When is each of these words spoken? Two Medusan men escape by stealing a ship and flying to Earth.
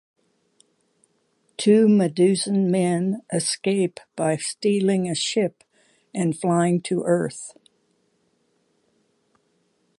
Two 1.57 1.87
Medusan 1.87 2.71
men 2.71 3.21
escape 3.31 3.99
by 4.15 4.35
stealing 4.35 5.07
a 5.07 5.13
ship 5.13 5.63
and 6.11 6.35
flying 6.35 6.81
to 6.81 7.03
Earth. 7.03 7.53